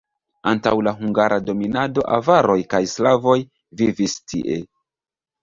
[0.51, 3.37] Antaŭ la hungara dominado avaroj kaj slavoj
[3.83, 4.59] vivis tie.